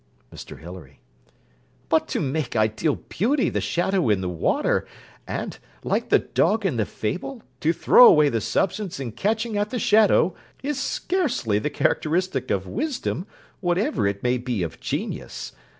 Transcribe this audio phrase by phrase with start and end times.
[0.33, 0.99] MR HILARY
[1.87, 4.87] But to make ideal beauty the shadow in the water,
[5.27, 9.69] and, like the dog in the fable, to throw away the substance in catching at
[9.69, 10.33] the shadow,
[10.63, 13.27] is scarcely the characteristic of wisdom,
[13.59, 15.51] whatever it may be of genius.